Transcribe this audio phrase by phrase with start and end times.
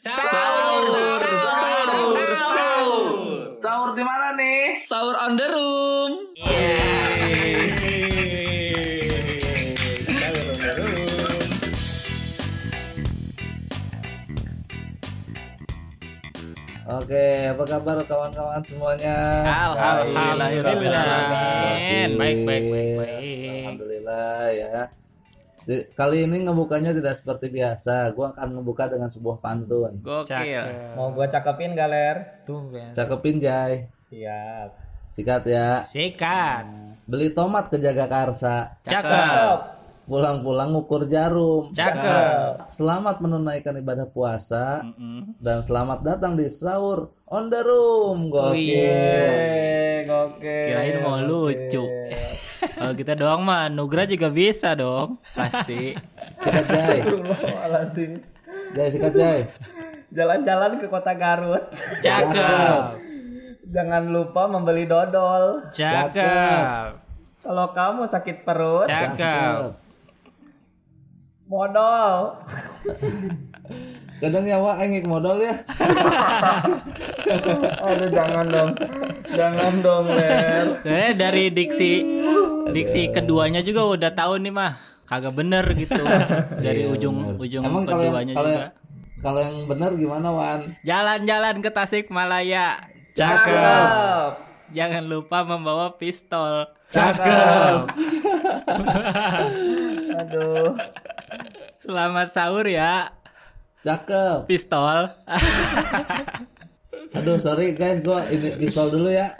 [0.00, 3.52] Sahur, sahur, sahur.
[3.52, 4.80] Sahur di mana nih?
[4.80, 6.32] Sahur on the room.
[10.00, 11.04] Sahur on the room.
[16.88, 19.44] Oke, apa kabar kawan-kawan semuanya?
[19.44, 22.16] Alhamdulillahirrahmanirrahim.
[22.16, 23.68] Baik, baik, baik, baik.
[23.68, 24.88] Alhamdulillah ya.
[25.68, 28.10] Kali ini ngebukanya tidak seperti biasa.
[28.16, 30.00] Gua akan ngebuka dengan sebuah pantun.
[30.00, 30.96] Gokil.
[30.96, 32.44] Mau gua cakepin galer?
[32.48, 32.90] Tumben.
[32.96, 33.86] Cakepin Jai.
[34.08, 34.70] Siap.
[35.10, 35.82] Sikat ya.
[35.82, 36.64] Sikat.
[37.04, 38.78] Beli tomat ke Jagakarsa.
[38.86, 39.82] Cakep.
[40.10, 41.70] Pulang-pulang ngukur jarum.
[41.70, 42.66] Cakep.
[42.66, 44.82] Selamat menunaikan ibadah puasa
[45.38, 48.30] dan selamat datang di sahur on the room.
[48.30, 50.06] Gokil.
[50.06, 50.66] Gokil.
[50.66, 51.86] Kirain mau lucu.
[52.80, 55.20] Kalau kita doang mah Nugra juga bisa dong.
[55.36, 55.92] Pasti.
[56.16, 56.98] Sikat Jai.
[58.88, 59.40] Sikat Jai.
[60.16, 61.68] Jalan-jalan ke kota Garut.
[62.00, 62.96] Cakep.
[63.68, 65.68] Jangan lupa membeli dodol.
[65.68, 66.96] Cakep.
[67.44, 69.76] Kalau kamu sakit perut, Cakep.
[71.44, 72.40] modal.
[74.20, 75.54] Kadang nyawa engik modal ya.
[77.88, 78.70] Aduh jangan dong.
[79.24, 80.66] Jangan dong, Ler.
[80.84, 81.92] Sebenarnya dari diksi
[82.70, 84.76] diksi keduanya juga udah tahu nih mah
[85.08, 86.04] kagak bener gitu.
[86.60, 88.66] Dari ujung ujung Emang yang keduanya kalau juga.
[89.20, 90.60] kalau yang benar gimana Wan?
[90.84, 92.66] Jalan-jalan ke Tasikmalaya.
[93.16, 94.32] Cakep.
[94.70, 96.68] Jangan lupa membawa pistol.
[96.92, 97.88] Cakep.
[100.14, 100.76] Aduh.
[101.80, 103.19] Selamat sahur ya.
[103.80, 104.44] Cakep.
[104.44, 105.08] Pistol.
[107.10, 109.34] Aduh sorry guys, gua ini pistol dulu ya.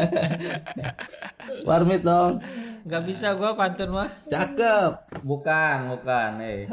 [1.68, 2.40] Warmit dong.
[2.88, 4.08] Gak bisa gua pantun mah.
[4.24, 5.20] Cakep.
[5.20, 6.64] Bukan, bukan, eh.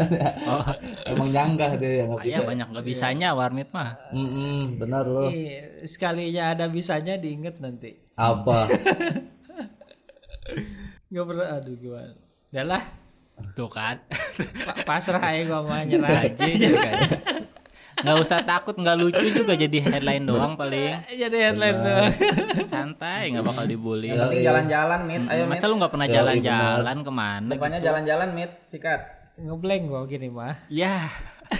[1.14, 2.34] Emang nyanggah dia ya nggak bisa.
[2.34, 3.94] Ya banyak nggak bisanya warmit mah.
[4.10, 5.30] Mm-mm, benar loh.
[5.30, 7.94] Ih, sekalinya ada bisanya diinget nanti.
[8.18, 8.66] Apa?
[11.06, 12.18] Gak pernah aduh gimana.
[12.50, 12.82] Udah lah,
[13.52, 13.98] Tuh kan.
[14.62, 16.42] pa- pasrah aja gua mah nyerah aja.
[18.00, 20.94] Nggak usah takut nggak lucu juga jadi headline doang paling.
[21.20, 22.00] Jadi headline tuh.
[22.64, 24.08] Santai nggak bakal dibully.
[24.08, 25.22] Yang penting jalan-jalan, Mit.
[25.26, 25.50] Ayo, Mit.
[25.54, 27.86] Masa lu nggak pernah Ya, jalan-jalan ke mana Depannya gitu?
[27.86, 28.50] jalan-jalan, Mit.
[28.68, 29.00] Sikat.
[29.36, 30.54] Ngeblank gua gini mah.
[30.66, 31.06] Ya,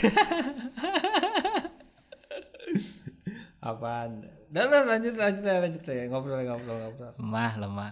[3.60, 4.24] Apaan?
[4.50, 7.12] Lah lanjut lanjut lanjut ya ngobrol ngobrol ngobrol.
[7.14, 7.90] lemah lemah.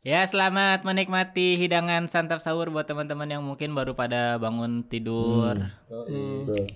[0.00, 5.52] Ya selamat menikmati hidangan santap sahur buat teman-teman yang mungkin baru pada bangun tidur.
[5.92, 6.72] Betul.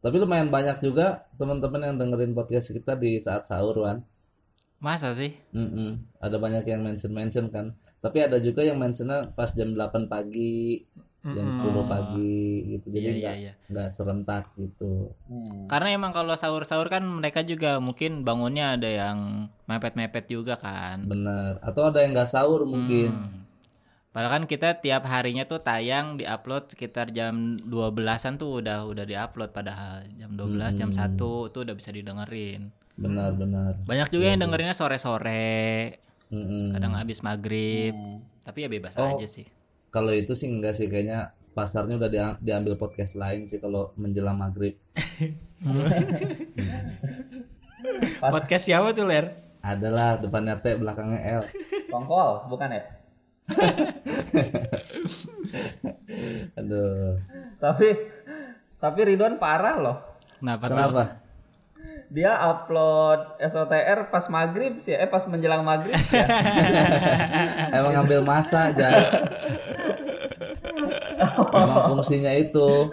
[0.00, 4.00] Tapi lumayan banyak juga teman-teman yang dengerin podcast kita di saat sahur Wan.
[4.80, 5.36] Masa sih?
[5.52, 6.00] Mm-mm.
[6.24, 7.76] Ada banyak yang mention-mention kan.
[8.00, 10.88] Tapi ada juga yang mentionnya pas jam 8 pagi,
[11.20, 12.86] jam 10 pagi gitu.
[12.88, 13.52] Jadi Iya, iya, nggak iya.
[13.68, 15.12] nggak serentak gitu.
[15.66, 19.18] Karena emang kalau sahur-sahur kan mereka juga mungkin bangunnya ada yang
[19.64, 21.04] mepet-mepet juga kan.
[21.04, 21.60] Benar.
[21.60, 23.12] Atau ada yang nggak sahur mungkin.
[23.12, 23.38] Hmm.
[24.10, 29.54] Padahal kan kita tiap harinya tuh tayang di-upload sekitar jam 12-an tuh udah udah di-upload
[29.54, 31.14] padahal jam 12, jam 1
[31.46, 32.74] tuh udah bisa didengerin.
[32.98, 33.78] Benar, benar.
[33.86, 35.94] Banyak juga yang dengerinnya sore-sore,
[36.26, 36.74] Mm-mm.
[36.74, 37.94] kadang habis maghrib.
[38.42, 39.14] Tapi ya bebas Oh.
[39.14, 39.46] aja sih.
[39.90, 44.38] Kalau itu sih enggak sih kayaknya pasarnya udah dia- diambil podcast lain sih kalau menjelang
[44.38, 44.78] maghrib.
[48.20, 49.32] Podcast siapa tuh Ler?
[49.60, 51.42] Adalah depannya T belakangnya L.
[51.88, 52.82] Tongkol, bukan ya?
[56.60, 57.16] Aduh.
[57.60, 57.86] Tapi
[58.80, 59.96] tapi Ridwan parah loh.
[60.40, 60.64] Kenapa?
[60.64, 60.72] tuh?
[60.76, 61.02] Kenapa?
[62.10, 66.26] Dia upload SOTR pas maghrib sih, eh pas menjelang maghrib ya.
[67.78, 68.90] Emang ngambil masa aja.
[71.54, 72.90] Emang fungsinya itu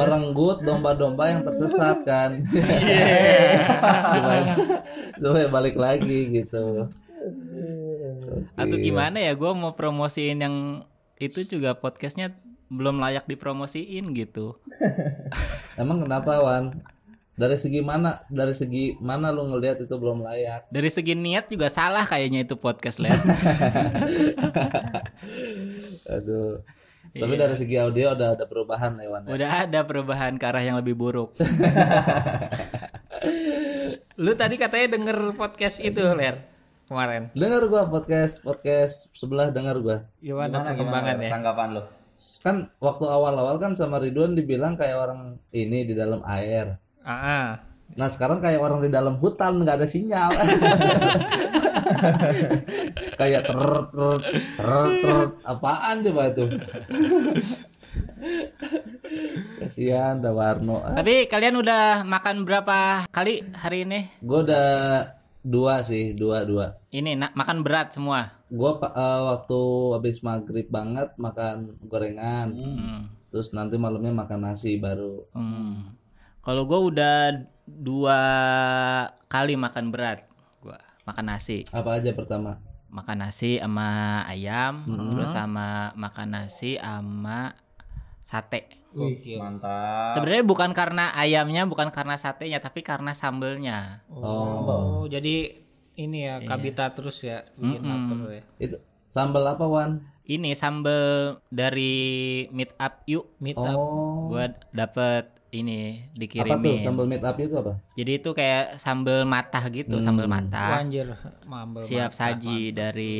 [0.00, 2.40] merenggut domba-domba yang tersesat kan.
[4.16, 4.42] supaya,
[5.20, 6.88] supaya balik lagi gitu.
[8.56, 9.36] Atau gimana ya?
[9.36, 10.56] Gue mau promosiin yang
[11.20, 12.32] itu juga podcastnya
[12.72, 14.56] belum layak dipromosiin gitu.
[15.76, 16.95] Emang kenapa Wan?
[17.36, 18.16] Dari segi mana?
[18.32, 20.72] Dari segi mana lu ngelihat itu belum layak?
[20.72, 23.20] Dari segi niat juga salah kayaknya itu podcast lihat.
[26.16, 26.64] Aduh.
[27.12, 29.22] Tapi dari segi audio udah ada perubahan ya Wan.
[29.28, 29.36] ya?
[29.36, 31.36] Udah ada perubahan ke arah yang lebih buruk.
[34.24, 36.40] Lu tadi katanya denger podcast itu Ler
[36.88, 37.28] kemarin.
[37.36, 40.08] Dengar gua podcast podcast sebelah dengar gua.
[40.24, 41.30] Gimana, perkembangan ya?
[41.36, 41.82] Tanggapan lu?
[42.40, 46.80] Kan waktu awal-awal kan sama Ridwan dibilang kayak orang ini di dalam air.
[47.06, 47.48] Ah, ah.
[47.94, 50.34] Nah sekarang kayak orang di dalam hutan nggak ada sinyal.
[53.20, 53.60] kayak ter
[53.94, 54.16] ter
[54.58, 54.70] ter
[55.00, 56.44] ter apaan coba itu?
[59.62, 60.82] Kasihan ada Warno.
[60.82, 64.00] Tapi kalian udah makan berapa kali hari ini?
[64.20, 64.68] Gue udah
[65.40, 66.74] dua sih, dua dua.
[66.90, 68.34] Ini nak makan berat semua.
[68.50, 69.60] Gue waktu
[69.94, 73.00] habis maghrib banget makan gorengan, Hmm.
[73.30, 75.22] terus nanti malamnya makan nasi baru.
[75.34, 75.94] Hmm.
[76.46, 78.20] Kalau gue udah dua
[79.26, 80.22] kali makan berat,
[80.62, 82.62] gua makan nasi, Apa aja pertama?
[82.86, 83.88] makan nasi sama
[84.24, 85.10] ayam, Hmm.
[85.10, 87.50] terus sama makan nasi sama
[88.22, 88.70] sate.
[88.94, 90.14] Wih, mantap.
[90.14, 94.06] Sebenarnya bukan karena ayamnya, bukan karena satenya, tapi karena sambelnya.
[94.08, 95.60] Oh, Oh, jadi
[95.98, 98.42] ini ya kabita terus ya bikin lapar ya.
[98.62, 99.98] itu sambal apa Wan?
[100.22, 101.94] Ini sambel dari
[102.50, 103.76] Meet Up Yuk, Meet up.
[103.76, 107.78] Oh, gua dapet ini apa tuh sambal meat up itu apa?
[107.94, 110.82] Jadi itu kayak sambel matah gitu, sambel Wah, matah.
[110.82, 111.06] anjir,
[111.46, 111.82] mambel.
[111.86, 113.16] siap saji dari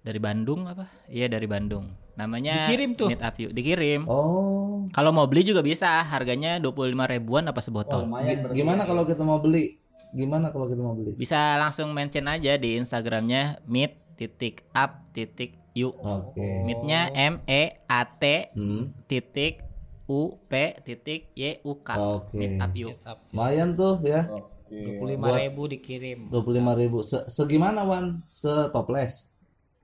[0.00, 0.86] dari Bandung apa?
[1.08, 1.90] Iya dari Bandung.
[2.16, 3.08] Namanya Dikirim tuh?
[3.12, 3.52] Meet Up Yuk.
[3.52, 4.00] Dikirim.
[4.08, 8.08] Oh, Kalau mau beli juga bisa, harganya 25 ribuan apa sebotol.
[8.24, 9.76] Gi- gimana kalau kita mau beli?
[10.16, 11.12] Gimana kalau kita mau beli?
[11.12, 15.92] Bisa langsung mention aja di Instagramnya meet titik up titik yuk.
[16.00, 16.64] Oke.
[16.64, 18.96] Meetnya M E A T Hmm.
[19.04, 19.60] titik
[20.06, 21.88] U P titik Y U K.
[21.94, 22.34] Oke.
[22.34, 22.94] Meet up yuk.
[23.30, 24.26] Lumayan tuh ya.
[24.66, 26.26] Dua puluh lima ribu dikirim.
[26.28, 26.98] 25.000 ribu.
[27.00, 28.22] Se segimana Wan?
[28.28, 29.30] Setoples?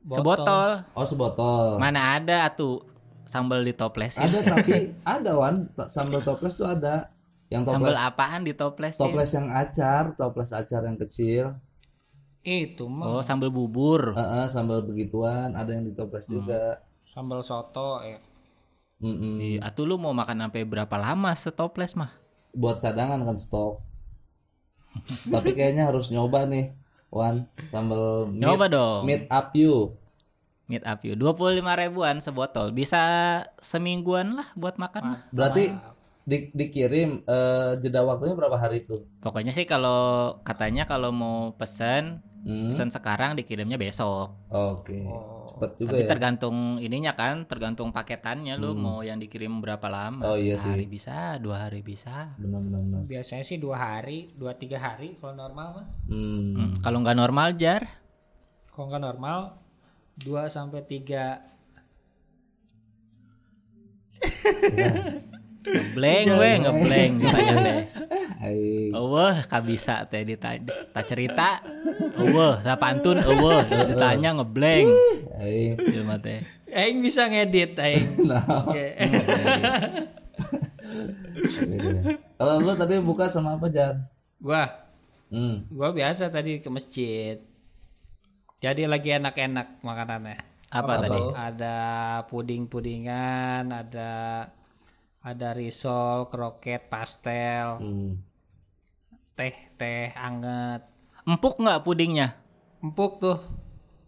[0.02, 0.82] Sebotol.
[0.92, 1.78] Oh sebotol.
[1.78, 2.82] Mana ada tuh
[3.22, 4.26] sambal ditoplesin.
[4.26, 5.70] Ada tapi ada Wan.
[5.86, 7.10] Sambal toples tuh ada.
[7.46, 8.98] Yang Sambal toples apaan ditoplesin?
[8.98, 11.44] toples yang acar, toples acar yang kecil.
[12.42, 14.16] Itu mah Oh, sambal bubur.
[14.16, 16.82] Eh, eh, sambal begituan, ada yang ditoples juga.
[17.06, 18.18] sambal soto ya.
[19.02, 19.34] Mm-mm.
[19.42, 22.14] Iya, atuh lu mau makan sampai berapa lama setoples mah?
[22.54, 23.82] Buat cadangan kan stok.
[25.32, 26.76] tapi kayaknya harus nyoba nih,
[27.08, 27.48] Wan.
[27.66, 29.02] Sambal Nyoba dong.
[29.08, 29.96] meat up you.
[30.70, 31.16] Meet up yuk.
[31.18, 32.70] 25 ribuan sebotol.
[32.70, 33.00] Bisa
[33.58, 35.20] semingguan lah buat makan mah.
[35.34, 35.74] Berarti
[36.22, 39.04] di- dikirim eh, jeda waktunya berapa hari tuh?
[39.20, 42.74] Pokoknya sih kalau katanya kalau mau pesen, Hmm.
[42.74, 44.34] pesen sekarang dikirimnya besok.
[44.50, 44.98] Oke.
[45.46, 46.08] Cepet juga Tapi ya.
[46.10, 50.26] tergantung ininya kan, tergantung paketannya lu mau yang dikirim berapa lama.
[50.26, 52.34] Oh, iya Sehari bisa, dua hari bisa.
[52.34, 52.82] Benar benar.
[52.82, 53.02] benar.
[53.06, 55.86] Biasanya sih dua hari, dua tiga hari kalau normal mah.
[56.10, 56.42] Hmm.
[56.52, 57.82] Hmm, Kalau nggak normal jar,
[58.68, 59.38] Kalau nggak normal,
[60.16, 61.46] dua sampai tiga.
[65.62, 67.78] ngebleng weh, ngebleng ditanya deh.
[68.38, 68.88] Hai.
[68.94, 71.60] Eueuh, kabisa teh ditanya, tak cerita.
[72.16, 74.88] Eueuh, sa pantun eueuh, ditanya ngebleng.
[75.36, 75.74] Hai.
[75.76, 76.40] Jelema teh.
[76.72, 78.08] Aing bisa ngedit, Aing.
[78.28, 78.42] Nah.
[82.38, 84.08] Kalau lu tadi buka sama apa Jar?
[84.40, 84.68] gua,
[85.32, 85.64] Hmm.
[85.72, 87.40] gua biasa tadi ke masjid.
[88.60, 90.38] Jadi lagi enak-enak makanannya.
[90.72, 91.20] Apa, tadi?
[91.36, 91.76] Ada
[92.32, 94.10] puding-pudingan, ada
[95.22, 98.18] ada risol, kroket, pastel, Hmm.
[99.32, 100.82] teh teh anget.
[101.22, 102.34] Empuk nggak pudingnya?
[102.78, 103.38] Empuk tuh.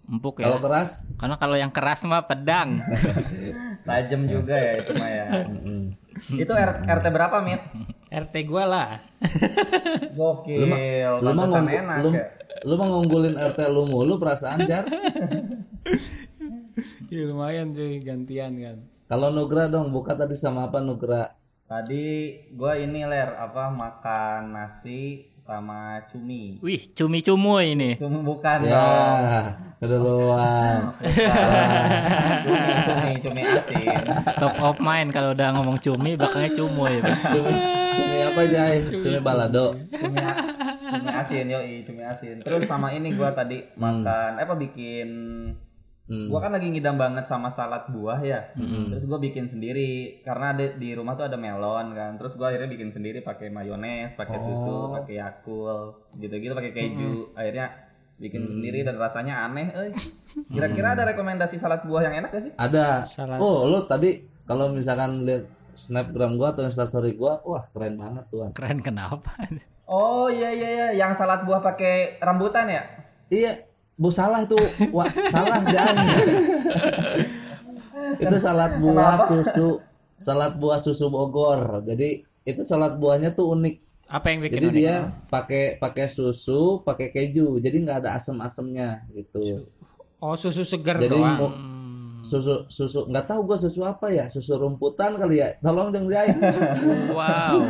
[0.05, 0.51] Empuk ya.
[0.51, 1.07] Kalau keras?
[1.17, 2.83] Karena kalau yang keras mah pedang.
[3.89, 5.25] Tajam juga ya itu mah ya.
[6.35, 7.63] Itu R- RT berapa, Mit?
[8.11, 8.89] RT gua lah.
[10.19, 10.61] Gokil.
[10.61, 12.27] Lu mah ngunggu- enak lu, ya.
[12.63, 14.85] lu mah ngunggulin RT lu mulu perasaan Jar.
[17.07, 18.79] Ya, lumayan cuy gantian kan.
[19.05, 21.37] Kalau Nugra dong, buka tadi sama apa Nugra?
[21.65, 22.05] Tadi
[22.53, 26.57] gua ini ler apa makan nasi sama cumi.
[26.65, 28.01] Wih, cumi-cumuy ini.
[28.01, 29.21] Cumi bukan Ya, dong.
[29.77, 30.79] keduluan.
[32.45, 34.01] Cumi, cumi, cumi asin.
[34.41, 37.01] Top of mind kalau udah ngomong cumi belakangnya cumuy.
[37.05, 37.55] Cumi,
[37.93, 38.77] cumi apa Jai?
[39.05, 39.77] Cumi balado.
[39.93, 40.17] Cumi,
[40.81, 42.37] cumi asin yoi, cumi asin.
[42.41, 45.09] Terus sama ini gua tadi makan eh, apa bikin
[46.05, 46.29] Hmm.
[46.29, 48.53] Gua kan lagi ngidam banget sama salad buah ya.
[48.57, 52.21] Terus gua bikin sendiri karena ada di rumah tuh ada melon kan.
[52.21, 57.33] Terus gua akhirnya bikin sendiri pakai mayones, pakai susu, pakai Yakult, gitu-gitu pakai keju.
[57.33, 57.73] Akhirnya
[58.21, 59.91] bikin sendiri dan rasanya aneh, euy.
[60.53, 62.53] Kira-kira ada rekomendasi salad buah yang enak gak sih?
[62.61, 63.03] Ada.
[63.09, 63.41] Salad.
[63.41, 68.53] Oh, lu tadi kalau misalkan lihat snapgram gua atau instastory gua, wah keren banget tuan.
[68.53, 69.35] Keren kenapa?
[69.85, 72.83] Oh iya iya iya, yang salad buah pakai rambutan ya?
[73.29, 73.53] Iya,
[73.95, 74.59] bu salah itu,
[74.91, 76.07] wah salah jangan.
[78.25, 79.69] itu salad buah susu,
[80.19, 81.83] salad buah susu Bogor.
[81.87, 83.75] Jadi itu salad buahnya tuh unik.
[84.05, 84.77] Apa yang bikin Jadi unik?
[84.77, 84.95] dia
[85.31, 87.57] pakai pakai susu, pakai keju.
[87.59, 89.65] Jadi nggak ada asam-asamnya gitu.
[90.21, 91.39] Oh susu segar Jadi doang.
[91.39, 91.57] mu-
[92.25, 95.49] susu susu nggak tahu gua susu apa ya, susu rumputan kali ya.
[95.61, 96.25] Tolong dong dia.
[97.13, 97.61] Wow.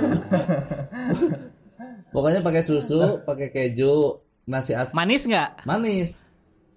[2.15, 5.65] Pokoknya pakai susu, pakai keju, nasi as Manis nggak?
[5.65, 6.29] manis.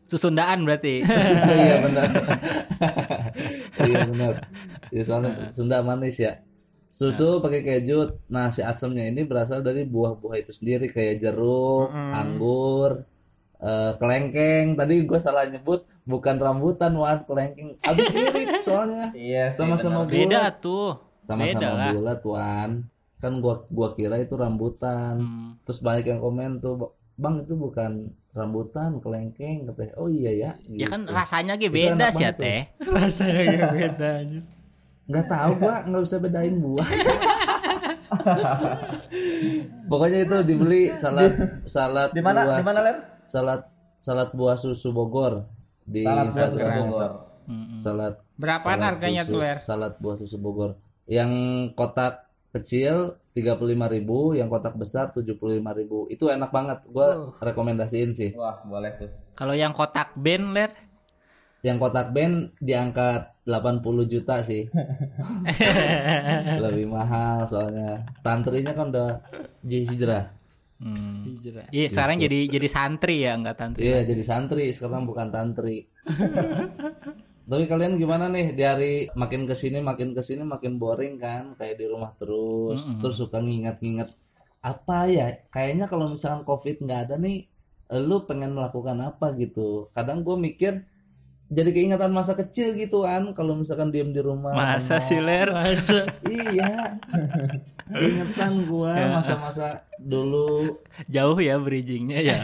[0.04, 1.02] Susundaan berarti.
[1.44, 2.08] Oh, iya benar.
[3.84, 4.34] iya benar.
[4.88, 6.40] Ya, soalnya Sunda manis ya.
[6.90, 8.16] Susu pakai keju.
[8.28, 13.04] Nah, si asamnya ini berasal dari buah-buah itu sendiri kayak jeruk, anggur,
[13.60, 14.74] eh, kelengkeng.
[14.74, 17.76] Tadi gue salah nyebut bukan rambutan, wan kelengkeng.
[17.82, 19.12] Abis mirip soalnya.
[19.14, 20.14] Iya Sama-sama bener.
[20.16, 20.56] Beda bulat.
[20.58, 20.90] tuh.
[20.96, 21.92] Beda Sama-sama lah.
[21.94, 22.72] bulat, wan.
[23.18, 25.20] Kan gua gua kira itu rambutan.
[25.20, 25.52] Hmm.
[25.62, 27.92] Terus banyak yang komen tuh, "Bang, itu bukan
[28.32, 29.94] rambutan, kelengkeng." Katanya.
[29.96, 30.52] Oh iya ya.
[30.68, 31.12] Ya kan Gitu.
[31.12, 32.60] rasanya ge Itu beda sih ya teh.
[32.96, 34.40] Rasanya kayak beda aja.
[35.08, 36.84] nggak tahu gua nggak bisa bedain buah
[39.88, 41.34] pokoknya itu dibeli salad
[41.64, 42.44] salad Di mana?
[42.44, 42.98] buah Di mana, Ler?
[43.24, 43.62] salad
[43.96, 45.48] salad buah susu Bogor
[45.82, 47.12] di Salad buah Bogor.
[47.80, 48.14] salad
[48.60, 49.58] salad harganya susu- tuh, Ler?
[49.60, 50.72] salad buah susu Bogor
[51.08, 51.32] yang
[51.72, 52.27] kotak
[52.58, 55.38] kecil 35.000 yang kotak besar 75.000
[56.10, 56.80] itu enak banget.
[56.90, 58.34] Gua rekomendasiin sih.
[58.34, 59.10] Wah, boleh tuh.
[59.38, 60.72] Kalau yang kotak band ler,
[61.66, 64.70] yang kotak band diangkat 80 juta sih.
[66.66, 68.06] Lebih mahal soalnya.
[68.22, 69.12] Tantrinya kan udah
[69.66, 70.34] hijrah.
[70.78, 71.26] Hmm.
[71.26, 71.66] Hijrah.
[71.74, 73.82] iya sekarang jadi jadi santri ya nggak tantri.
[73.82, 74.70] iya jadi santri.
[74.70, 75.90] Sekarang bukan tantri
[77.48, 78.52] tapi kalian gimana nih?
[78.52, 81.56] Di hari makin ke sini makin ke sini makin boring kan?
[81.56, 84.12] Kayak di rumah terus terus suka nginget-nginget.
[84.62, 85.32] Apa ya?
[85.48, 87.48] Kayaknya kalau misalkan covid nggak ada nih
[88.04, 89.88] lu pengen melakukan apa gitu?
[89.96, 90.84] Kadang gue mikir
[91.48, 95.48] jadi keingetan masa kecil gitu kan kalau misalkan diem di rumah Masa sih ler?
[96.28, 97.00] iya.
[97.88, 100.76] Ingetan gua masa-masa dulu.
[101.08, 102.38] Jauh ya bridgingnya ya.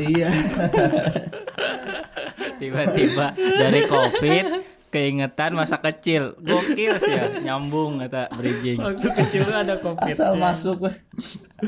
[0.00, 0.32] iya
[2.58, 4.46] Tiba-tiba dari covid
[4.88, 6.34] keingetan masa kecil.
[6.40, 8.80] Gokil sih ya, nyambung kata bridging.
[8.80, 10.10] Waktu kecil lu ada covid.
[10.10, 10.92] asal masuk we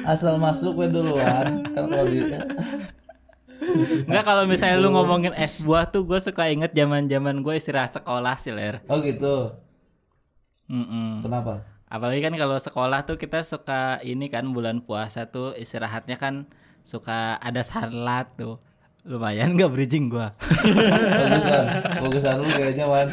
[0.06, 2.20] asal masuk we duluan kan kalau di
[4.09, 8.35] Enggak kalau misalnya lu ngomongin es buah tuh gue suka inget zaman-zaman gue istirahat sekolah
[8.40, 8.80] sih ler.
[8.88, 9.52] oh gitu
[10.70, 11.20] Mm-mm.
[11.20, 16.47] kenapa Apalagi kan kalau sekolah tuh kita suka ini kan bulan puasa tuh istirahatnya kan
[16.87, 18.62] suka ada salat tuh.
[19.09, 20.37] Lumayan gak bridging gua.
[20.40, 21.64] bagusan
[22.04, 23.09] bagusan lu kayaknya wan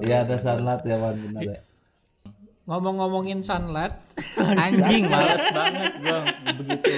[0.00, 1.60] iya ada sanlat ya wan benar ya
[2.66, 3.94] Ngomong-ngomongin sunlight,
[4.34, 6.18] Anjing males banget gua
[6.50, 6.94] begitu.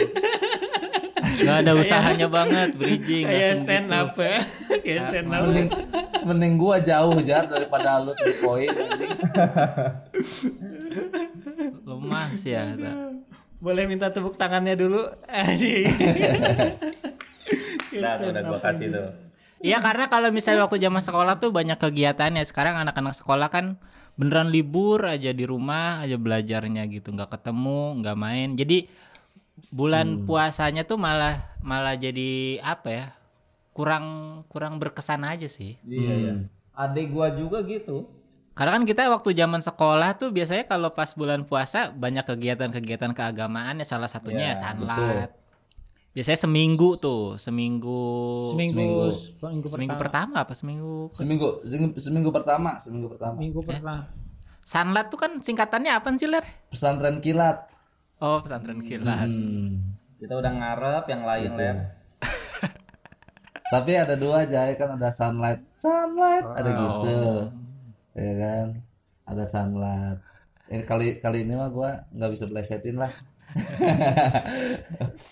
[1.45, 4.01] Gak ada usahanya banget bridging kayak stand gitu.
[4.01, 4.39] up ya.
[4.81, 5.41] Kayak stand up.
[5.45, 5.69] mending
[6.25, 9.13] mending gua jauh jar daripada lu di poin anjing
[11.85, 12.73] Lemah sih ya.
[13.59, 15.03] Boleh minta tepuk tangannya dulu?
[15.27, 15.91] Aduh.
[17.99, 19.11] Udah, gua kasih tuh.
[19.59, 22.47] Iya karena kalau misalnya waktu zaman sekolah tuh banyak kegiatannya.
[22.47, 23.75] Sekarang anak-anak sekolah kan
[24.15, 28.55] beneran libur aja di rumah aja belajarnya gitu, nggak ketemu, nggak main.
[28.55, 28.87] Jadi
[29.75, 33.07] bulan puasanya tuh malah malah jadi apa ya?
[33.75, 34.07] Kurang
[34.47, 35.75] kurang berkesan aja sih.
[35.83, 36.35] Iya, iya.
[36.79, 38.07] Adik gua juga gitu.
[38.59, 43.79] Karena kan kita waktu zaman sekolah tuh biasanya kalau pas bulan puasa banyak kegiatan-kegiatan keagamaan
[43.79, 45.31] ya salah satunya ya, sanlat.
[46.11, 48.03] Biasanya seminggu tuh, seminggu
[48.51, 49.07] Seminggu, Seminggu.
[49.15, 50.03] seminggu, seminggu pertama.
[50.03, 54.11] pertama apa seminggu seminggu seminggu, seminggu pertama seminggu pertama Minggu pertama.
[54.67, 56.43] Sanlat tuh kan singkatannya apa sih, Ler?
[56.75, 57.71] pesantren kilat
[58.19, 59.31] Oh, pesantren kilat.
[59.31, 59.95] Hmm.
[60.19, 61.77] Kita udah ngarep yang lain, Ler.
[63.69, 67.21] Tapi ada dua aja ya kan ada sunlight, sunlight ada gitu,
[68.19, 68.67] ya kan?
[69.25, 70.19] Ada sunlight.
[70.69, 73.13] Eh, kali kali ini mah gua nggak bisa plesetin lah.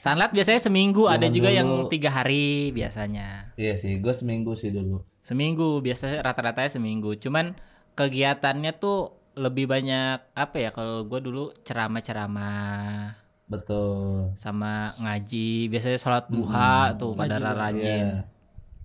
[0.02, 1.58] Sanlat biasanya seminggu, ada Zaman juga dulu.
[1.58, 3.52] yang tiga hari biasanya.
[3.60, 5.04] Iya sih, gue seminggu sih dulu.
[5.20, 7.12] Seminggu biasanya rata-ratanya seminggu.
[7.20, 7.52] Cuman
[7.92, 10.70] kegiatannya tuh lebih banyak apa ya?
[10.72, 13.12] Kalau gue dulu ceramah-ceramah
[13.52, 14.32] Betul.
[14.40, 15.68] sama ngaji.
[15.68, 17.84] Biasanya sholat duha tuh pada rajin.
[17.84, 18.12] Iya,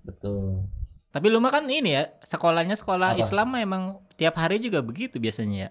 [0.04, 0.68] betul.
[1.12, 3.20] Tapi lu mah kan ini ya sekolahnya sekolah Apa?
[3.20, 3.84] Islam mah emang
[4.16, 5.70] tiap hari juga begitu biasanya ya.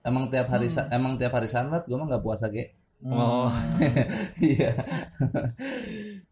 [0.00, 2.72] Emang tiap hari sa- emang tiap hari sunlight gue mah nggak puasa ge.
[3.00, 3.46] Oh,
[4.42, 4.74] Iya.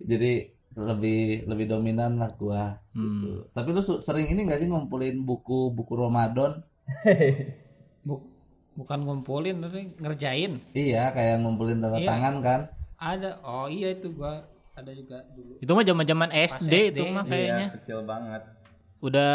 [0.01, 0.33] Jadi
[0.73, 2.81] lebih lebih dominan lah gua.
[2.91, 3.23] Hmm.
[3.23, 3.33] Gitu.
[3.51, 6.61] Tapi lu sering ini gak sih ngumpulin buku-buku Ramadan?
[8.07, 8.29] Bu-
[8.75, 10.61] bukan ngumpulin tapi ngerjain.
[10.73, 12.09] Iya, kayak ngumpulin tanda Iya.
[12.09, 12.61] tangan kan?
[12.97, 13.31] Ada.
[13.41, 14.45] Oh iya itu gua
[14.77, 15.57] ada juga dulu.
[15.57, 17.67] itu mah zaman-zaman SD, SD, itu mah kayaknya.
[17.67, 18.43] Iya, kecil banget.
[19.01, 19.35] Udah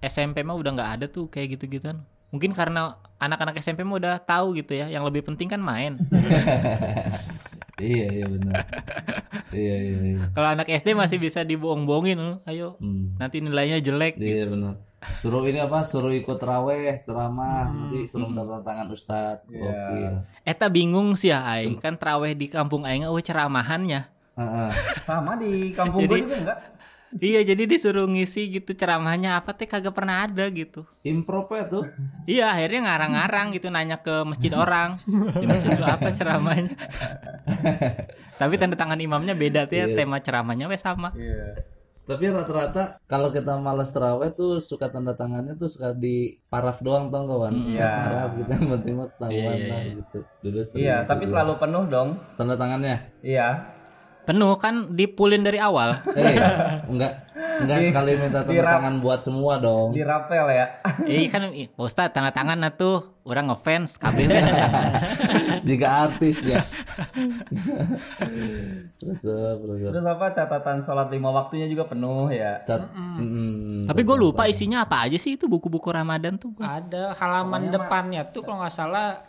[0.00, 2.02] SMP mah udah nggak ada tuh kayak gitu-gituan.
[2.28, 5.94] Mungkin karena anak-anak SMP mah udah tahu gitu ya, yang lebih penting kan main.
[7.78, 8.54] iya, iya benar.
[9.50, 10.18] iya, iya, iya.
[10.34, 13.14] Kalau anak SD masih bisa dibohong-bohongin, "Eh, ayo Hmm.
[13.16, 14.18] nanti nilainya jelek.
[14.18, 14.74] Iya benar.
[15.20, 15.84] Suruh ini apa?
[15.84, 19.44] Suruh ikut raweh, ceramah, nanti suruh tanda tangan ustad.
[19.46, 20.00] Oke.
[20.42, 24.10] Eta bingung sih ya aing, kan traweh di kampung aing eueuh ceramahannya.
[24.34, 24.68] Heeh.
[25.08, 26.58] Sama di kampung Jadi- gue juga enggak.
[27.14, 30.82] Iya jadi disuruh ngisi gitu ceramahnya apa teh kagak pernah ada gitu.
[31.00, 31.86] Improv ya tuh.
[32.26, 34.98] Iya akhirnya ngarang-ngarang gitu nanya ke masjid orang
[35.38, 36.74] di masjid lu apa ceramahnya.
[38.40, 39.94] Tapi tanda tangan imamnya beda tuh ya Iya.
[39.94, 41.14] tema ceramahnya wes sama.
[41.14, 41.62] Iya.
[42.04, 47.08] Tapi rata-rata kalau kita malas terawih tuh suka tanda tangannya tuh suka di paraf doang
[47.08, 47.54] tau gak Wan?
[47.54, 47.88] Iya.
[48.02, 49.92] Paraf gitu yang penting mah ketahuan Iya, iya, lah iya.
[49.94, 50.18] gitu.
[50.42, 50.66] Dulu Iya,
[50.98, 51.32] gitu tapi dulu.
[51.32, 52.08] selalu penuh dong.
[52.34, 52.96] tanda tangannya.
[53.22, 53.48] Iya.
[54.24, 56.00] Penuh kan dipulin dari awal.
[56.10, 56.34] Eh,
[56.86, 57.12] enggak
[57.60, 59.92] enggak Di- sekali minta tanda dirap- tangan buat semua dong.
[59.92, 60.66] Di rapel ya.
[61.02, 64.24] Iya kan ih, Pak Ustaz tanda tangan nah tuh orang ngefans kabeh
[65.68, 66.60] Jika artis ya.
[68.96, 69.90] terus eh, terus eh.
[69.90, 72.60] Terus apa catatan sholat lima waktunya juga penuh ya.
[72.62, 72.88] cat.
[72.94, 73.84] Mm-mm.
[73.84, 76.52] Tapi gue lupa isinya apa aja sih itu buku-buku Ramadan tuh.
[76.52, 76.80] gua.
[76.80, 79.20] Ada halaman depannya tuh kalau nggak salah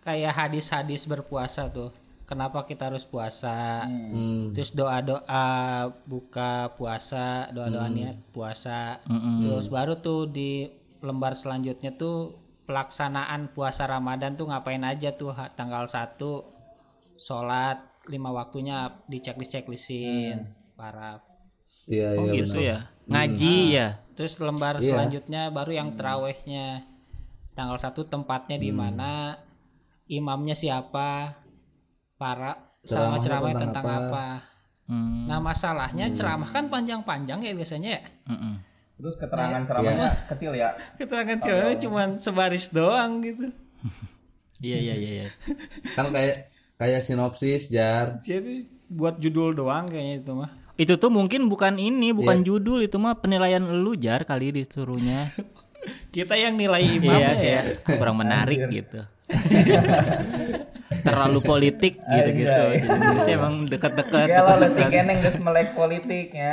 [0.00, 1.90] kayak hadis-hadis berpuasa tuh.
[2.24, 3.84] Kenapa kita harus puasa?
[3.84, 4.54] Hmm.
[4.56, 5.44] Terus doa-doa
[6.06, 9.02] buka puasa, doa-doa niat puasa.
[9.04, 9.42] Mm-mm.
[9.44, 10.70] Terus baru tuh di
[11.02, 16.14] lembar selanjutnya tuh pelaksanaan puasa Ramadan tuh ngapain aja tuh tanggal 1
[17.18, 20.46] sholat lima waktunya dicek checklist-checklistin
[20.78, 21.20] para
[21.90, 22.70] Iya Oh iya gitu benar.
[22.70, 22.78] ya.
[23.10, 23.88] Ngaji ya.
[24.14, 24.94] Terus lembar Iya.
[24.94, 26.86] selanjutnya baru yang terawihnya
[27.58, 29.34] tanggal 1 tempatnya di mana,
[30.06, 31.34] imamnya siapa,
[32.22, 32.52] para
[32.82, 34.06] sama Ceramahnya ceramahnya tentang tentang apa?
[34.06, 34.26] apa.
[34.86, 35.24] Hmm.
[35.26, 38.02] Nah masalahnya ceramah kan panjang-panjang ya biasanya ya.
[38.30, 38.54] Mm-mm.
[39.02, 40.68] Terus keterangan ceramahnya kecil ya.
[41.02, 43.50] Keterangan ceramahnya cuma sebaris doang gitu.
[44.62, 45.10] Iya iya iya.
[45.10, 45.28] iya.
[45.98, 46.46] Kan kayak
[46.78, 48.22] kayak sinopsis jar.
[48.22, 50.54] Jadi buat judul doang kayaknya itu mah.
[50.78, 52.46] Itu tuh mungkin bukan ini, bukan Iya.
[52.46, 55.34] judul itu mah penilaian lu jar kali disuruhnya.
[56.14, 57.42] Kita yang nilai imamnya iya ya.
[57.42, 57.64] kayak
[57.98, 59.02] kurang menarik gitu.
[61.00, 62.52] Terlalu politik gitu-gitu.
[62.52, 62.84] Anjay.
[62.84, 64.26] Di Indonesia emang dekat-dekat.
[64.28, 64.60] Ya lo dekat-dekat.
[64.60, 66.52] letih keneng geus melek politik ya.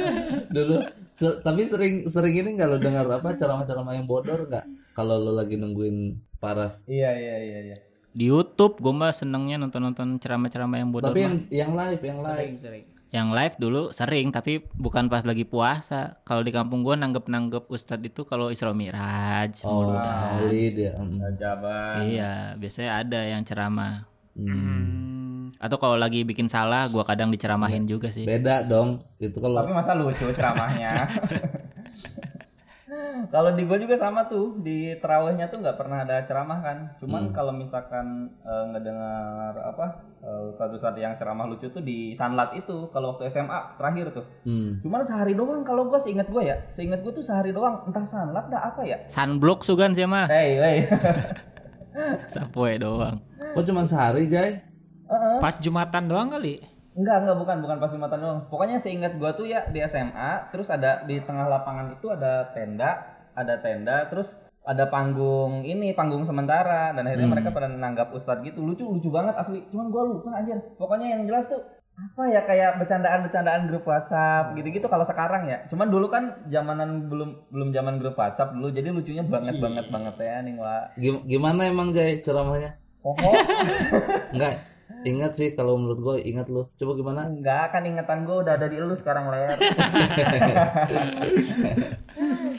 [0.54, 0.76] Dulu
[1.16, 4.64] se- tapi sering sering ini nggak lo dengar apa ceramah-ceramah yang bodor nggak?
[4.92, 6.80] Kalau lo lagi nungguin paraf.
[6.84, 7.76] Iya iya iya iya.
[8.10, 11.08] Di YouTube gue mah senengnya nonton-nonton ceramah-ceramah yang bodoh.
[11.08, 11.26] Tapi mah.
[11.26, 12.38] yang yang live, yang live.
[12.38, 12.84] Sering-sering.
[13.10, 16.22] Yang live dulu sering tapi bukan pas lagi puasa.
[16.22, 20.38] Kalau di kampung gua nanggep-nanggep ustadz itu kalau Isra Miraj, Oh, Mauludan.
[20.38, 20.92] Maulid ya.
[20.94, 21.18] Mm.
[21.34, 21.94] Jabat.
[22.06, 24.06] Iya, biasanya ada yang ceramah.
[24.38, 25.50] Hmm.
[25.58, 28.22] Atau kalau lagi bikin salah gua kadang diceramahin juga sih.
[28.22, 29.02] Beda dong.
[29.18, 30.90] Itu kalau Tapi masa lucu ceramahnya.
[33.30, 36.78] kalau di gue juga sama tuh di terawihnya tuh nggak pernah ada ceramah kan.
[37.02, 39.86] Cuman kalau misalkan eh, ngedengar apa
[40.22, 44.26] eh, satu-satu yang ceramah lucu tuh di Sanlat itu kalau waktu SMA terakhir tuh.
[44.46, 44.80] Hmm.
[44.80, 48.46] Cuman sehari doang kalau gue seingat gue ya, seingat gue tuh sehari doang entah Sanlat
[48.48, 48.98] dah apa ya.
[49.10, 50.30] Sunblock sugan sih mah.
[50.30, 50.76] Hey, hey.
[52.32, 53.18] Sapoe doang.
[53.50, 54.62] Kok cuma sehari, Jay?
[55.10, 55.36] Heeh.
[55.42, 56.62] Pas Jumatan doang kali.
[56.90, 58.40] Enggak, enggak bukan, bukan pas Jumatan doang.
[58.50, 62.90] Pokoknya seingat gua tuh ya di SMA, terus ada di tengah lapangan itu ada tenda,
[63.32, 64.26] ada tenda, terus
[64.60, 68.60] ada panggung ini, panggung sementara dan akhirnya mereka pada nanggap ustadz gitu.
[68.60, 69.62] Lucu, lucu banget asli.
[69.70, 70.58] Cuman gua lupa anjir.
[70.76, 71.62] Pokoknya yang jelas tuh
[72.00, 75.68] apa ya kayak bercandaan-bercandaan grup WhatsApp gitu-gitu kalau sekarang ya.
[75.68, 78.72] Cuman dulu kan zamanan belum belum zaman grup WhatsApp dulu.
[78.72, 80.84] Jadi lucunya banget banget banget ya nih, Wak.
[80.96, 82.76] Gim- Gimana emang Jay ceramahnya?
[83.00, 83.32] Pokok
[84.36, 84.69] Enggak.
[85.00, 86.68] Ingat sih kalau menurut gue ingat lu.
[86.74, 87.20] Coba gimana?
[87.24, 89.56] Enggak, kan ingatan gue udah ada di lu sekarang ler.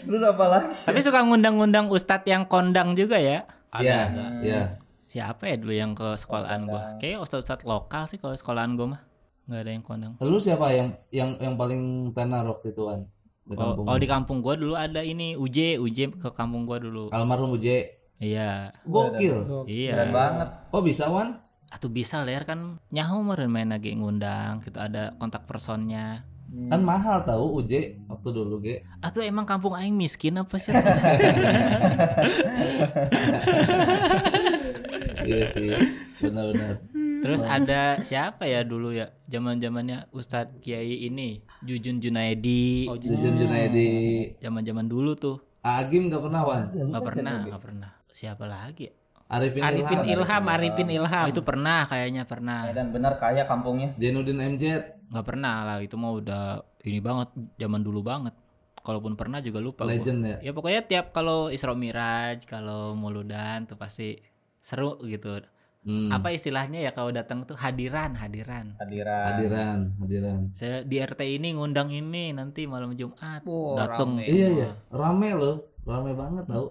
[0.01, 0.67] Terus apa lagi?
[0.83, 3.45] Tapi suka ngundang-ngundang ustadz yang kondang juga ya.
[3.77, 3.99] Iya,
[4.41, 4.61] iya.
[5.05, 6.95] Siapa ya dulu yang ke sekolahan gua?
[6.97, 9.01] Kayak ustadz-ustadz lokal sih kalau sekolahan gua mah.
[9.41, 10.13] nggak ada yang kondang.
[10.17, 13.03] Lu siapa yang yang yang paling tenar waktu itu kan?
[13.41, 13.85] Di Oh, kampung.
[13.85, 17.11] oh, di kampung gua dulu ada ini UJ, UJ ke kampung gua dulu.
[17.11, 17.99] Almarhum Uje.
[18.21, 18.71] Iya.
[18.85, 19.65] Gokil.
[19.65, 19.91] Iya.
[19.97, 20.47] Keren banget.
[20.69, 21.41] Kok bisa, Wan?
[21.71, 26.27] Atuh bisa ler kan nyaho meureun main lagi ngundang gitu ada kontak personnya.
[26.51, 28.83] Kan mahal tahu Uje waktu dulu, Ge.
[28.99, 30.75] Atuh emang kampung aing miskin apa sih?
[35.31, 35.71] iya sih.
[36.19, 36.83] Benar-benar.
[37.21, 42.91] Terus ada siapa ya dulu ya zaman-zamannya Ustadz Kiai ini Jujun Junaidi.
[42.99, 43.89] Jujun Junaidi.
[44.43, 45.37] Zaman-zaman dulu tuh.
[45.63, 46.73] Agim gak pernah, Wan?
[46.73, 47.91] nggak pernah, nggak pernah.
[48.11, 48.93] Siapa lagi ya?
[49.31, 50.19] Arifin, Arifin Ilham.
[50.19, 51.23] Ilham, Arifin Ilham.
[51.23, 52.67] Oh, itu pernah kayaknya pernah.
[52.69, 53.95] Dan benar kaya kampungnya.
[53.95, 54.63] Jainuddin MZ.
[55.11, 56.43] nggak pernah lah itu mah udah
[56.83, 58.31] ini banget zaman dulu banget
[58.79, 59.91] kalaupun pernah juga lupa gua.
[59.91, 60.37] Legend ya.
[60.39, 64.15] ya pokoknya tiap kalau Isra Miraj kalau Muludan tuh pasti
[64.57, 65.43] seru gitu
[65.81, 66.13] Hmm.
[66.13, 69.25] apa istilahnya ya kalau datang tuh hadiran hadiran Hadiran.
[69.33, 70.39] Hadiran, hadiran.
[70.53, 74.23] saya di RT ini ngundang ini nanti malam Jumat Oh, datang rame.
[74.23, 74.69] Iya, iya.
[74.87, 75.57] Rame loh.
[75.81, 76.69] Rame banget tau.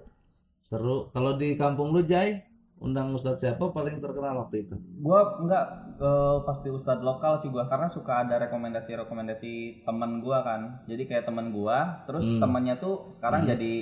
[0.62, 1.10] Seru.
[1.10, 2.38] Kalau di kampung lu, Jai?
[2.80, 5.64] Undang Ustadz siapa paling terkenal waktu itu Gua enggak
[6.00, 10.80] eh, pasti ustadz lokal sih gua karena suka ada rekomendasi-rekomendasi temen gua kan.
[10.88, 12.40] Jadi kayak temen gua, terus Hmm.
[12.40, 13.72] temennya tuh sekarang jadi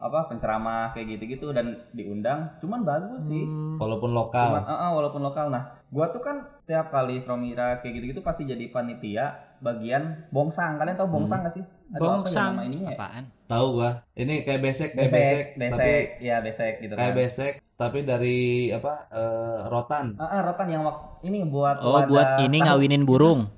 [0.00, 2.56] apa penceramah kayak gitu-gitu dan diundang.
[2.58, 3.44] Cuman bagus sih.
[3.78, 5.46] walaupun Cuman, lokal eh, eh, walaupun lokal.
[5.52, 10.76] Nah, gua tuh kan setiap kali Isra Mi'raj kayak gitu-gitu pasti jadi panitia bagian bongsang.
[10.76, 11.64] Kalian tahu bongsang gak sih?
[11.90, 12.52] Ada apa ya Bongsang.
[12.52, 12.96] nama ininya ya?
[12.96, 13.24] Apaan?
[13.44, 15.92] tahu gua ini kayak besek kayak besek, besek, tapi
[16.22, 17.18] ya besek gitu kayak kan.
[17.18, 18.38] besek tapi dari
[18.70, 22.66] apa eh, rotan Ah, ah, rotan yang wak- ini buat Oh, buat ini tahu.
[22.70, 23.50] ngawinin burung.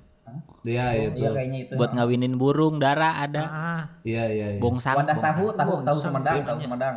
[0.63, 1.73] iya itu Iya kayaknya itu.
[1.75, 3.43] Buat ngawinin burung, darah ada.
[3.45, 4.61] Ah, iya iya iya.
[4.63, 4.97] Bongsang.
[4.97, 5.35] wadah bongsang.
[5.37, 6.65] tahu, tahu, tahu Sumedang, tahu namanya.
[6.65, 6.97] Sumedang.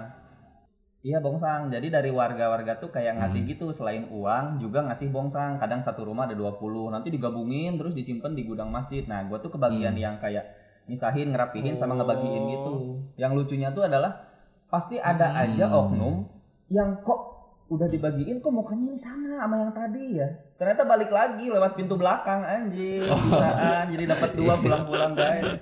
[1.06, 1.70] Iya bongsang.
[1.70, 3.50] Jadi dari warga-warga tuh kayak ngasih Hmm.
[3.54, 5.62] gitu selain uang juga ngasih bongsang.
[5.62, 9.06] Kadang satu rumah ada 20, nanti digabungin terus disimpan di gudang masjid.
[9.06, 10.02] Nah, gua tuh kebagian Hmm.
[10.02, 10.50] yang kayak
[10.90, 12.50] misahin, ngerapihin sama ngebagiin Oh.
[12.50, 12.74] gitu.
[13.22, 14.18] Yang lucunya tuh adalah
[14.66, 15.42] pasti ada Hmm.
[15.46, 16.26] aja oknum
[16.74, 20.28] yang kok udah dibagiin kok mukanya ini sama sama yang tadi ya.
[20.58, 23.06] Ternyata balik lagi lewat pintu belakang anjir.
[23.06, 25.62] Bisaan jadi dapat dua pulang-pulang guys.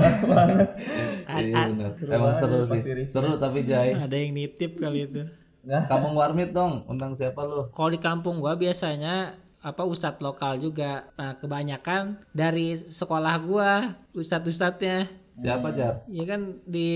[0.00, 5.22] Iya iya iya benar emang seru sih seru tapi Jai ada yang nitip kali itu.
[5.60, 11.12] Kampung warmit dong undang siapa lu Kalau di kampung gua biasanya apa ustadz lokal juga.
[11.20, 15.20] Nah, kebanyakan dari sekolah gua ustadz-ustadznya.
[15.36, 16.88] siapa Jar Ya kan di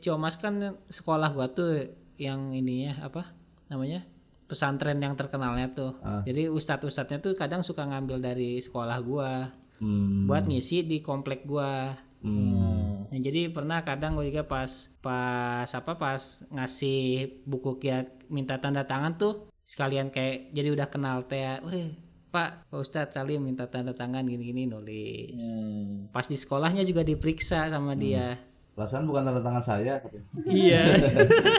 [0.00, 3.36] Ciomas kan sekolah gua tuh yang ininya apa
[3.68, 4.04] namanya?
[4.46, 5.92] pesantren yang terkenalnya tuh.
[6.06, 6.22] Ah.
[6.22, 9.50] Jadi ustadz-ustadznya tuh kadang suka ngambil dari sekolah gua
[9.82, 10.30] hmm.
[10.30, 11.98] buat ngisi di komplek gua.
[12.26, 13.14] Hmm.
[13.14, 18.82] Nah, jadi pernah kadang gue juga pas pas apa pas ngasih buku kiat minta tanda
[18.82, 21.94] tangan tuh sekalian kayak jadi udah kenal teh, weh
[22.36, 25.40] Pak, Pak Ustadz Salim minta tanda tangan gini-gini nulis.
[25.40, 26.12] Hmm.
[26.12, 28.36] Pas di sekolahnya juga diperiksa sama dia.
[28.76, 29.96] Perasaan bukan tanda tangan saya.
[30.44, 31.00] Iya.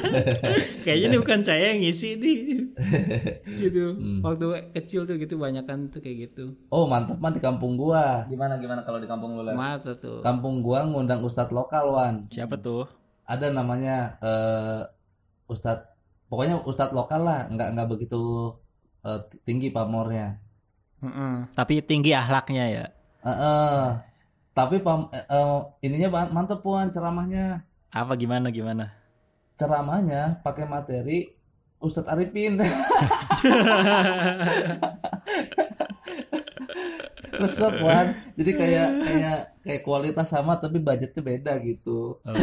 [0.86, 2.40] Kayaknya ini bukan saya yang ngisi nih.
[3.66, 3.98] gitu.
[3.98, 4.22] Hmm.
[4.22, 4.46] Waktu
[4.78, 6.54] kecil tuh gitu banyakan tuh kayak gitu.
[6.70, 9.58] oh mantep mah di kampung gua Gimana gimana kalau di kampung lu lah?
[9.58, 10.22] Mata tuh.
[10.22, 12.86] kampung gua ngundang ustadz lokal wan Siapa tuh?
[13.28, 14.82] ada namanya eh
[15.50, 15.84] ustadz
[16.30, 18.56] pokoknya ustadz lokal lah nggak nggak begitu
[19.04, 20.40] eh, tinggi pamornya
[20.98, 21.36] Heeh.
[21.54, 22.86] Tapi tinggi ahlaknya ya.
[23.22, 23.86] Eh, eh.
[24.58, 28.90] Tapi pam eh, eh, ininya mantep puan ceramahnya Apa gimana gimana?
[29.54, 31.30] ceramahnya pakai materi
[31.78, 32.58] Ustadz Arifin
[37.38, 42.34] resep wan jadi kayak kayak kayak kualitas sama tapi budgetnya beda gitu Oh.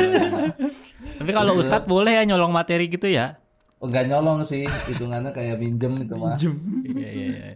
[1.18, 3.38] Tapi kalau Ustadz boleh ya nyolong materi gitu ya?
[3.78, 6.38] oh, nggak nyolong sih hitungannya kayak minjem itu mah
[6.84, 7.54] Iya iya iya.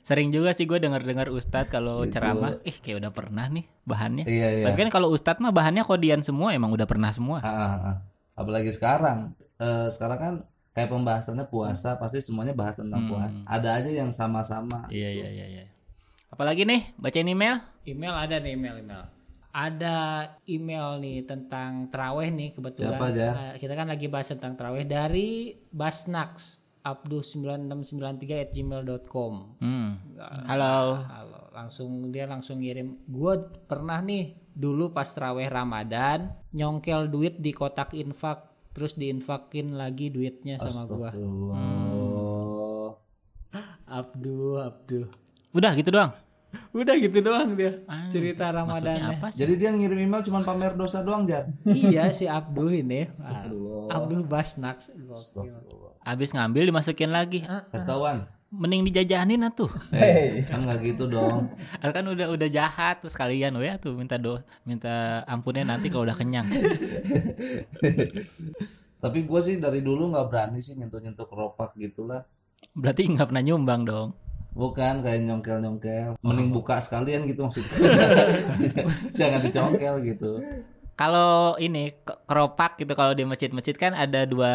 [0.00, 2.16] Sering juga sih gue denger-dengar Ustadz kalau Gitu.
[2.16, 4.24] ceramah, ih kayak udah pernah nih bahannya.
[4.24, 7.38] iya iya Tapi kan kalau Ustadz mah bahannya kodian semua emang udah pernah semua.
[7.38, 7.96] Ah, ah, ah.
[8.34, 10.34] apalagi sekarang Eh, sekarang kan
[10.72, 13.12] kayak pembahasannya puasa pasti semuanya bahas tentang Hmm.
[13.12, 15.64] puasa ada aja yang sama-sama Iya iya iya iya.
[16.28, 17.60] Apalagi nih bacain email?
[17.82, 19.04] Email ada nih email email.
[19.50, 19.96] Ada
[20.46, 22.94] email nih tentang teraweh nih kebetulan.
[22.94, 23.26] Siapa aja?
[23.50, 25.28] Eh, kita kan lagi bahas tentang teraweh dari
[25.68, 30.00] Basnax abduh9693 at gmail.com Hmm.
[30.48, 31.04] Halo.
[31.04, 33.00] Halo, langsung dia langsung ngirim.
[33.08, 33.36] Gue
[33.68, 40.58] pernah nih dulu pas teraweh Ramadan nyongkel duit di kotak infak terus diinfakin lagi duitnya
[40.62, 41.10] sama gua.
[41.10, 41.58] Astagfirullah.
[43.90, 45.06] Abduh, Abduh.
[45.50, 46.14] Udah gitu doang.
[46.70, 49.18] Udah gitu doang dia Ah, cerita Ramadannya.
[49.18, 49.42] apa sih?
[49.42, 51.50] Jadi dia ngirim email cuma pamer dosa doang, Jar.
[51.66, 53.10] iya si Abduh ini.
[53.18, 53.90] Abduh.
[55.10, 55.98] Astagfirullah.
[56.00, 57.42] Abis ngambil dimasukin lagi.
[57.42, 58.18] Kasih tauan.
[58.50, 59.70] Mending dijajanin atuh.
[59.90, 61.54] Eh, kan nggak gitu dong.
[61.94, 66.18] kan udah udah jahat terus kalian we tuh minta do minta ampunnya nanti kalau udah
[66.18, 66.46] kenyang.
[69.00, 72.26] Tapi gue sih dari dulu nggak berani sih nyentuh-nyentuh keropak gitulah.
[72.74, 74.08] Berarti nggak pernah nyumbang dong.
[74.52, 76.18] Bukan kayak nyongkel-nyongkel.
[76.18, 77.70] Mending buka sekalian gitu maksudnya.
[79.18, 80.42] Jangan dicongkel gitu.
[80.92, 84.54] Kalau ini ke- keropak gitu kalau di masjid-masjid kan ada dua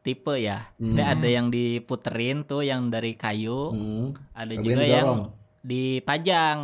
[0.00, 0.70] tipe ya.
[0.76, 4.06] Jadi ada yang diputerin tuh yang dari kayu, Hmm.
[4.32, 4.92] ada Yang juga didorong.
[4.92, 5.18] yang
[5.62, 6.58] dipajang.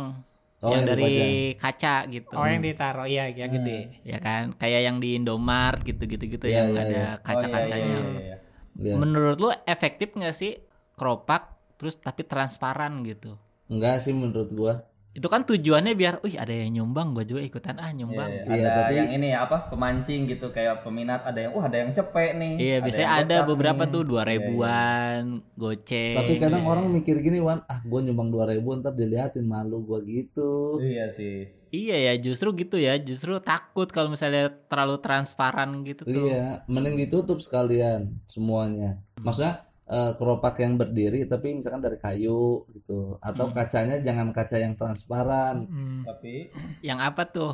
[0.59, 1.55] Oh, yang yang dari dipajang.
[1.57, 2.33] kaca gitu.
[2.33, 3.79] Oh yang ditaruh iya ya gede.
[4.03, 7.11] Ya kan, kayak yang di Indomart gitu-gitu gitu Iya, yang iya, ada iya.
[7.17, 7.95] kaca-kacanya.
[7.97, 8.37] Oh, iya, iya, iya.
[8.77, 8.93] Iya.
[8.95, 10.59] Menurut lu efektif nggak sih
[10.95, 13.39] keropak terus tapi transparan gitu?
[13.65, 14.73] Enggak sih menurut gua.
[15.09, 18.29] Itu kan tujuannya biar, wih ada yang nyumbang, gua juga ikutan ah nyumbang.
[18.45, 21.77] Iya, ada tapi- yang ini ya apa pemancing gitu kayak peminat ada yang wah ada
[21.77, 23.91] yang cepet nih Iya, biasanya yang ada beberapa nih.
[23.91, 24.31] tuh dua Iya, iya.
[24.35, 25.21] ribuan,
[25.55, 26.15] goceng.
[26.15, 30.77] Tapi kadang orang mikir gini, Wan, ah gua nyumbang 2000 ntar diliatin malu gua gitu.
[30.79, 36.25] iya sih Iya ya, justru gitu ya, justru takut kalau misalnya terlalu transparan gitu tuh.
[36.25, 38.97] Iya, mending ditutup sekalian semuanya.
[39.15, 44.73] Maksudnya eh, keropak yang berdiri tapi misalkan dari kayu gitu atau kacanya jangan kaca yang
[44.73, 46.01] transparan, Hmm.
[46.05, 46.47] Tapi
[46.79, 47.53] Yang apa tuh?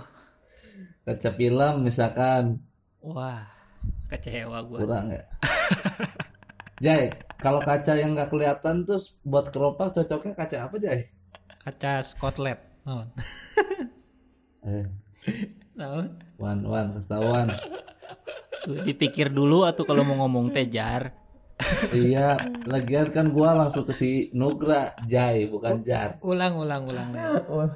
[1.01, 2.59] kaca film misalkan
[2.99, 3.47] Wah,
[4.07, 4.77] kecewa gue.
[4.77, 5.23] kurang ya.
[6.83, 11.01] Jai, kalau kaca yang nggak kelihatan terus buat keropak cocoknya kaca apa Jai?
[11.61, 12.59] Kaca Scotland.
[12.83, 13.05] Oh.
[14.65, 14.81] Eh,
[15.77, 16.01] Tahu?
[16.41, 17.53] wan wan ketahuan.
[18.65, 21.13] Tuh, dipikir dulu atau kalau mau ngomong tejar.
[21.95, 22.35] Iya,
[22.67, 26.19] lagian kan gua langsung ke si Nugra, Jai bukan Jar.
[26.19, 27.09] Ulang, ulang, ulang.
[27.15, 27.39] Ler.
[27.47, 27.67] oh,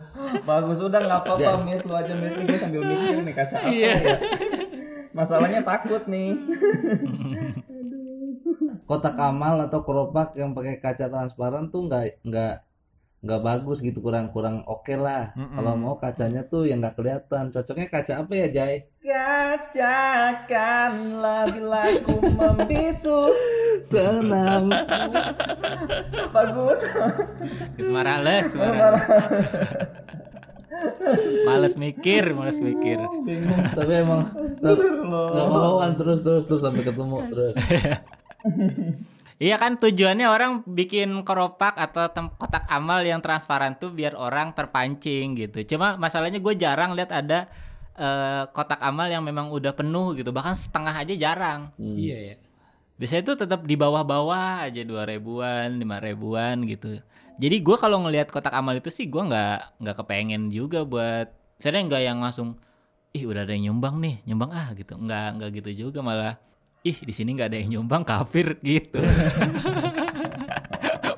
[0.43, 3.93] bagus udah nggak apa-apa Miss lu aja gue sambil mikir nih kaca apa ya.
[5.15, 6.35] Masalahnya takut nih.
[8.83, 12.55] Kotak amal atau keropak yang pakai kaca transparan tuh nggak nggak
[13.19, 15.31] nggak bagus gitu kurang kurang oke lah.
[15.33, 17.47] Kalau mau kacanya tuh yang nggak kelihatan.
[17.47, 18.88] Cocoknya kaca apa ya Jai?
[19.09, 20.69] Kacakanlah
[21.49, 23.33] bila ku membisu.
[23.89, 24.69] Tenang.
[26.29, 26.77] Bagus.
[27.73, 29.01] Geus marales, marales.
[31.49, 33.01] males mikir, males mikir.
[33.73, 34.29] Tapi emang
[34.61, 34.77] nggak
[35.49, 35.97] Wan.
[35.97, 37.57] terus terus terus sampai ketemu terus.
[39.39, 45.31] Iya kan tujuannya orang bikin keropak atau kotak amal yang transparan tuh biar orang terpancing
[45.39, 45.63] gitu.
[45.63, 47.47] Cuma masalahnya gue jarang lihat ada
[47.99, 50.31] eh, kotak amal yang memang udah penuh gitu.
[50.31, 51.75] Bahkan setengah aja jarang.
[51.75, 52.35] Iya ya.
[52.99, 56.99] Biasanya itu tetap di bawah-bawah aja dua ribuan, lima ribuan gitu.
[57.39, 61.31] Jadi gue kalau ngelihat kotak amal itu sih gue nggak nggak kepengen juga buat.
[61.59, 62.59] Saya nggak yang langsung,
[63.15, 64.99] ih udah ada yang nyumbang nih, nyumbang ah gitu.
[64.99, 66.35] Nggak nggak gitu juga malah.
[66.83, 68.99] Ih di sini nggak ada yang nyumbang kafir gitu.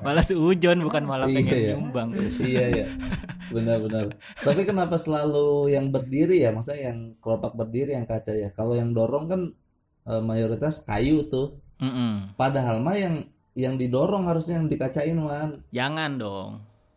[0.02, 1.70] malah seujon bukan malah Iya, pengen iya.
[1.72, 2.08] nyumbang.
[2.38, 2.86] iya ya
[3.48, 8.72] benar-benar tapi kenapa selalu yang berdiri ya maksudnya yang kelopak berdiri yang kaca ya kalau
[8.72, 9.40] yang dorong kan
[10.04, 12.34] eh, mayoritas kayu tuh Mm-mm.
[12.34, 16.50] padahal mah yang yang didorong harusnya yang dikacain wan Jangan dong.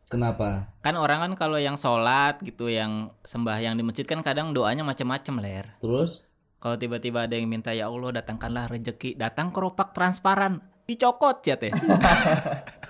[0.05, 4.81] kenapa Kan orang kan kalau yang sholat gitu, yang sembahyang di masjid kan kadang doanya
[4.81, 5.65] macem-macem ler.
[5.77, 6.23] terus
[6.55, 11.69] Kalau tiba-tiba ada yang minta ya Allah datangkanlah rezeki, datang keropak transparan, dicokot ya teh.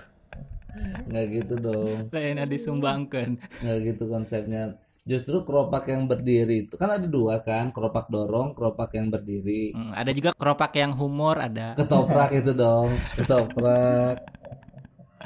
[1.06, 3.36] nggak gitu dong Lainnya disumbangkan.
[3.60, 8.90] nggak gitu konsepnya justru keropak yang berdiri itu kan ada dua kan keropak dorong keropak
[8.92, 11.72] yang berdiri Hmm, ada juga keropak yang humor ada.
[11.74, 14.16] ketoprak itu dong ketoprak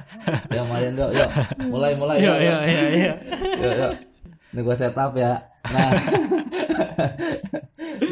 [0.49, 1.29] ya lumayan dong yuk
[1.67, 2.61] mulai mulai Iya yuk, iya yuk.
[2.69, 3.13] iya iya.
[3.57, 3.93] Yuk, yuk.
[4.51, 5.33] Ini gua setup ya.
[5.63, 5.89] Nah,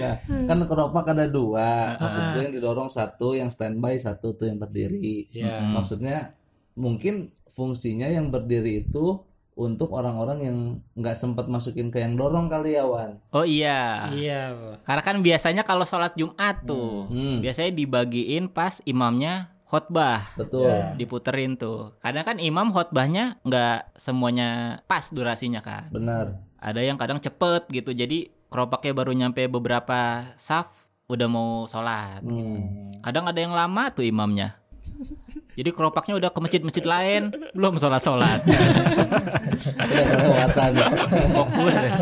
[0.01, 0.15] nah
[0.47, 1.97] kan keropak ada dua.
[1.99, 5.25] Maksud gue yang didorong satu, yang standby satu tuh yang berdiri.
[5.29, 5.69] Iya.
[5.69, 6.33] Maksudnya
[6.79, 7.15] mungkin
[7.51, 9.19] fungsinya yang berdiri itu
[9.53, 10.59] untuk orang-orang yang
[10.95, 13.19] nggak sempat masukin ke yang dorong kali ya Wan.
[13.35, 14.07] Oh iya.
[14.15, 14.55] Iya.
[14.87, 20.31] Karena kan biasanya kalau sholat Jumat tuh, Hmm, biasanya dibagiin pas imamnya khotbah.
[20.39, 20.71] betul.
[20.95, 21.99] diputerin tuh.
[21.99, 25.91] Kadang kan imam khotbahnya nggak semuanya pas durasinya kan.
[25.91, 26.39] Benar.
[26.63, 27.91] Ada yang kadang cepet gitu.
[27.91, 30.71] Jadi keropaknya baru nyampe beberapa saf
[31.11, 32.23] udah mau sholat.
[32.23, 32.95] Hmm.
[33.03, 34.55] Kadang ada yang lama tuh imamnya.
[35.59, 38.47] Jadi keropaknya udah ke masjid-masjid lain belum sholat-sholat.
[39.75, 40.71] Udah kelewatan.
[41.35, 41.93] Fokus deh.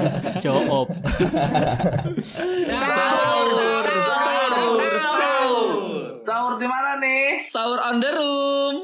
[0.45, 0.93] Show off.
[2.69, 5.73] Sahur, sahur, sahur.
[6.21, 7.41] Sahur di mana nih?
[7.41, 8.75] Sahur on the room.